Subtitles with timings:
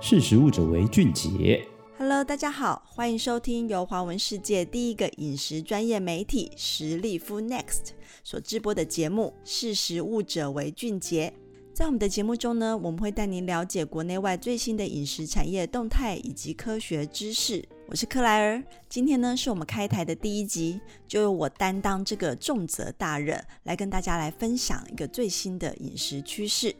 [0.00, 1.66] 识食物者为俊杰。
[1.98, 7.90] Hello，大家好，欢迎收听由华文世界第一个饮食专业媒体食力 Food Next
[8.22, 11.34] 所制播的节目《识食物者为俊杰》。
[11.74, 17.68] 在我们的节目中呢，我们会带您了解国内外最新的饮食产业动态以及科学知识。
[17.88, 26.72] 我是克莱尔，今天呢是我们开台的第一集，就由我担当这个重责大任，来跟大家来分享一个最新的饮食趋势。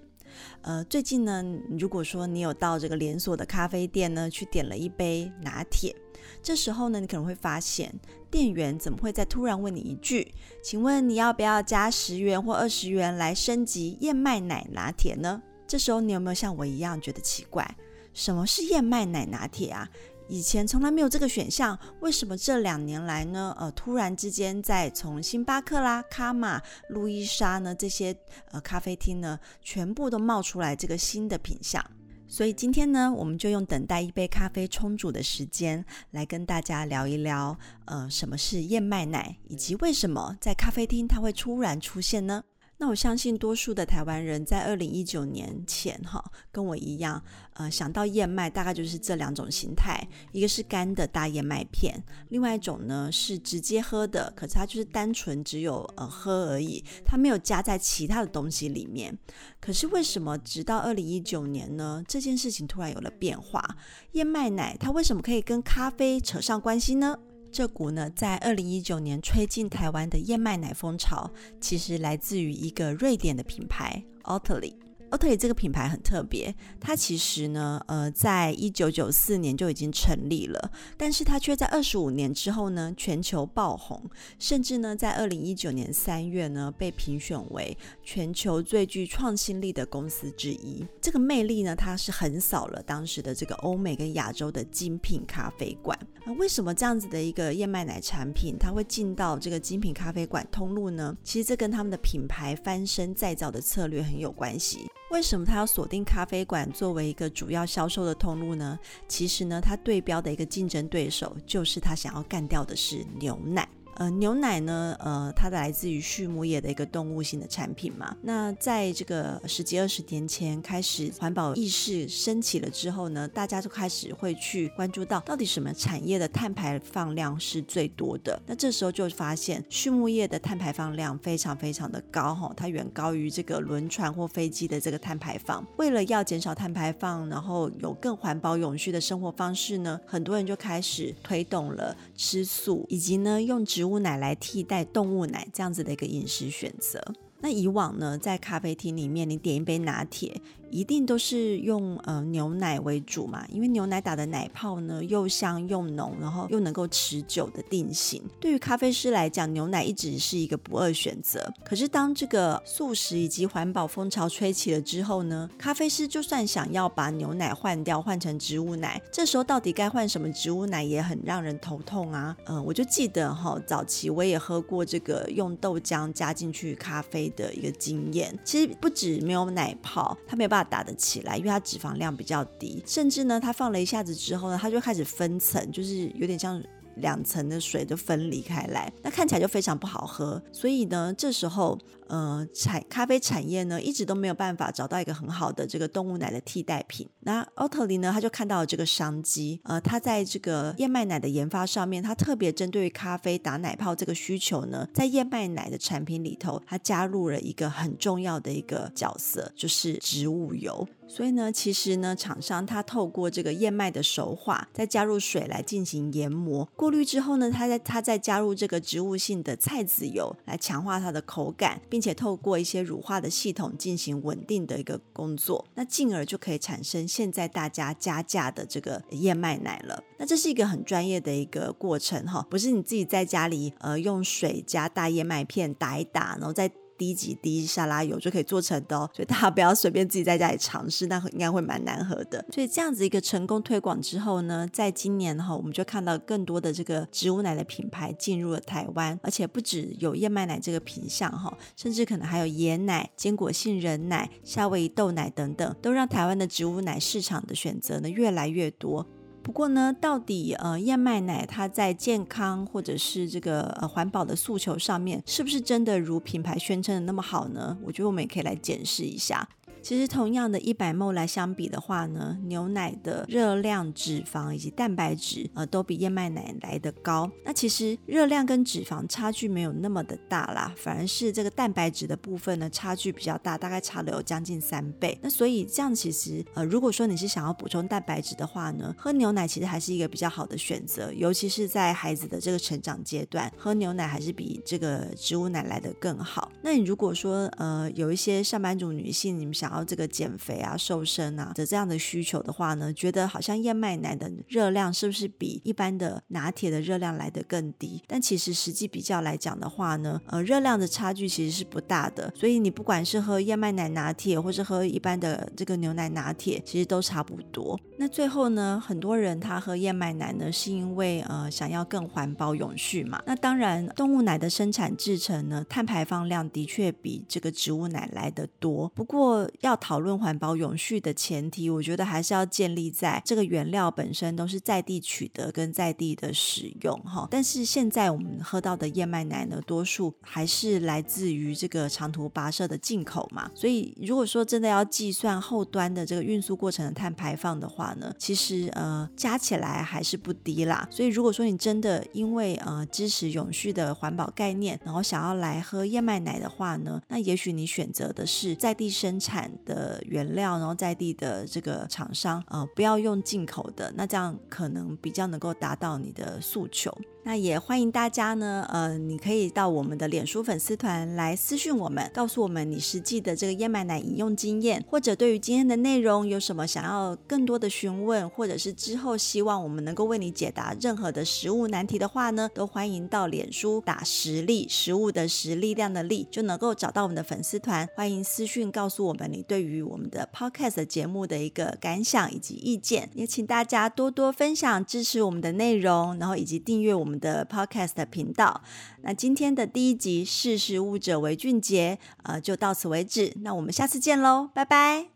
[0.62, 1.44] 呃，最近呢，
[1.78, 5.94] 如果说你有到这个连锁的咖啡店呢，去点了一杯拿铁，
[6.42, 7.94] 这时候呢，你可能会发现
[8.30, 17.76] 店员怎么会再突然问你一句：“请问你要不要加十元或二十元来升级燕麦奶拿铁呢？”这时候你有没有像我一样觉得奇怪？
[18.14, 19.88] 什么是燕麦奶拿铁啊？
[20.28, 23.56] 以前从来没有这个选项，为什么这两年来呢？
[23.58, 26.60] 呃，突然之间在从星巴克啦、卡玛、
[26.90, 28.14] 路易莎呢这些
[28.50, 31.84] 呃咖啡厅呢，全部都冒出来这个新的品项。
[32.30, 42.44] 所以今天呢，我们就用等待一杯咖啡冲煮的时间，来跟大家聊一聊，呃，什么是燕麦奶，以及为什么在咖啡厅它会突然出现呢？
[42.80, 47.20] 那我相信多数的台湾人在二零一九年前，哈，跟我一样，
[47.54, 59.18] 呃，想到燕麦大概就是这两种形态，一个是干的大燕麦片，另外一种呢是直接喝的，可是它就是单纯只有呃喝而已，它没有加在其他的东西里面。
[59.60, 62.00] 可是为什么直到二零一九年呢？
[62.06, 63.76] 这件事情突然有了变化，
[64.12, 67.18] 燕麦奶它为什么可以跟咖啡扯上关系呢？
[67.50, 74.74] 这股呢，在二零一九年吹进台湾的燕麦奶风潮，其实来自于一个瑞典的品牌 Oatly。
[75.10, 84.02] Oatly 这个品牌很特别，它其实呢，呃，在一九九四年就已经成立了，但是它却在二十五年之后呢，全球爆红，
[84.38, 90.84] 甚至呢，在二零一九年三月呢，被评选为全球最具创新力的公司之一。
[91.00, 95.98] 这个魅力呢，它是横扫了当时的这个欧美跟亚洲的精品咖啡馆。
[96.26, 101.16] 那为什么这样子的一个燕麦奶产品，它会进到这个精品咖啡馆通路呢？
[101.24, 104.86] 其实这跟他们的品牌翻身再造的策略很有关系。
[105.10, 108.78] 为什么他要锁定咖啡馆作为一个主要销售的通路呢？
[109.08, 113.66] 其实呢，他对标的一个竞争对手就是他想要干掉的是牛奶。
[113.98, 118.16] 呃，牛奶呢，呃，它来自于畜牧业的一个动物性的产品嘛。
[118.22, 128.40] 那在这个十几二十年前开始环保意识升起了之后呢，大家就开始会去关注到到底什么产业的碳排放量是最多的。
[128.46, 135.66] 那这时候就发现畜牧业的碳排放量非常非常的高哈，它远高于这个轮船或飞机的这个碳排放。
[135.76, 143.87] 为了要减少碳排放，然后有更环保永续的生活方式呢，很多人就开始推动了吃素，以及呢用植。
[143.88, 147.02] 物奶来替代动物奶，这样子的一个饮食选择。
[147.40, 150.40] 那以往呢，在咖啡厅里面，你点一杯拿铁，
[150.70, 158.22] 一定都是用呃牛奶为主嘛，因为牛奶打的奶泡呢又香又浓，然后又能够持久的定型。
[158.40, 161.52] 对于咖啡师来讲，牛奶一直是一个不二选择。
[161.64, 172.36] 可是当这个素食以及环保风潮吹起了之后呢，咖啡师就算想要把牛奶换掉，换成植物奶，这时候到底该换什么植物奶也很让人头痛啊。
[172.46, 178.32] 嗯、呃，我就记得哈、哦，早期我也喝过这个用豆浆加进去咖啡的一个经验。
[178.44, 180.68] 其实不止没有奶泡，它没有办法。
[180.68, 186.62] 打得起来，因为它脂肪量比较低，甚至呢，它放了一下子之后呢，它就开始分层，就是有点像。
[187.00, 190.42] 两层的水就分离开来，那看起来就非常不好喝。
[190.52, 191.78] 所以呢，这时候，
[192.08, 197.08] 呃，产咖啡产业呢，一直都没有办法找到一个很好的这个动物奶的替代品。
[197.20, 210.86] 那奥特利呢，他就看到了这个商机，呃，他在这个燕麦奶的研发上面，他特别针对咖啡打奶泡这个需求呢，在燕麦奶的产品里头，他加入了一个很重要的一个角色，就是植物油。
[211.08, 230.02] 所以呢，其实呢，厂商他透过这个燕麦的熟化，再加入水来进行研磨、过滤之后呢，他再他再加入这个植物性的菜籽油来强化它的口感，并且透过一些乳化的系统进行稳定的一个工作，那进而就可以产生现在大家加价的这个燕麦奶了。
[230.18, 236.70] 那这是一个很专业的一个过程哈，不是你自己在家里呃用水加大燕麦片打一打，然后再。
[236.98, 242.44] 滴几滴沙拉油就可以做成的哦，所以大家不要随便自己在家里尝试，那应该会蛮难喝的。
[242.52, 259.06] 所以这样子一个成功推广之后呢，在今年哈，我们就看到更多的这个植物奶的品牌进入了台湾，而且不只有燕麦奶这个品项哈，甚至可能还有椰奶、坚果杏仁奶、夏威夷豆奶等等，都让台湾的植物奶市场的选择呢越来越多。
[259.48, 267.78] 不过呢，到底呃燕麦奶它在健康或者是这个呃环保的诉求上面，是不是真的如品牌宣称的那么好呢？
[267.82, 269.48] 我觉得我们也可以来检视一下。
[269.82, 277.30] 其实同样的一百 ml 来相比的话呢，牛奶的热量、脂肪以及蛋白质呃都比燕麦奶来得高。
[277.44, 285.18] 那其实热量跟脂肪差距没有那么的大啦，反而是这个蛋白质的部分呢差距比较大，大概差了有将近三倍。
[285.22, 296.50] 那所以这样其实呃如果说你是想要补充蛋白质的话呢，喝牛奶其实还是一个比较好的选择，尤其是在孩子的这个成长阶段，喝牛奶还是比这个植物奶来的更好。
[296.62, 308.02] 那你如果说呃有一些上班族女性，你们想要这个减肥啊、瘦身啊的这样的需求的话呢，觉得好像燕麦奶的热量是不是比一般的拿铁的热量来得更低？
[308.06, 312.32] 但其实实际比较来讲的话呢，呃，热量的差距其实是不大的。
[312.34, 317.78] 所以你不管是喝燕麦奶拿铁，或是喝一般的这个牛奶拿铁，其实都差不多。
[317.98, 323.22] 那最后呢，很多人他喝燕麦奶呢，是因为呃想要更环保永续嘛。
[323.26, 328.88] 那当然，动物奶的生产制成呢，碳排放量的确比这个植物奶来得多。
[328.94, 337.26] 不过要讨论环保永续的前提，我觉得还是要建立在这个原料本身都是在地取得跟在地的使用哈。
[337.30, 343.50] 但是现在我们喝到的燕麦奶呢，多数还是来自于这个长途跋涉的进口嘛。
[343.54, 350.86] 所以如果说真的要计算后端的这个运输过程的碳排放的话，呢，其实呃加起来还是不低啦。
[350.90, 366.96] 所以如果说你真的因为呃支持永续的环保概念，然后想要来喝燕麦奶的话呢，那也许你选择的是在地生产的原料，然后在地的这个厂商，呃不要用进口的，那这样可能比较能够达到你的诉求。
[367.28, 387.86] 那也欢迎大家呢，呃，你可以到我们的脸书粉丝团来私讯我们，告诉我们你实际的这个燕麦奶饮用经验，或者对于今天的内容有什么想要更多的询问，或者是之后希望我们能够为你解答任何的食物难题的话呢，都欢迎到脸书打食力，食物的食，力量的力，就能够找到我们的粉丝团。
[387.94, 398.62] 欢迎私讯告诉我们你对于我们的 Podcast 节目的一个感想以及意见，也请大家多多分享支持我们的内容，然后以及订阅我们的 Podcast 频道。
[399.02, 403.32] 那今天的第一集“识食物者为俊杰”呃，就到此为止。
[403.42, 405.08] 那我们下次见喽，拜拜。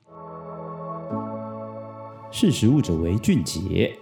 [2.31, 3.99] 识食物者为俊杰。